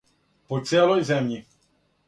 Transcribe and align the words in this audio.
По 0.53 0.59
целој 0.71 1.05
земљи. 1.11 1.41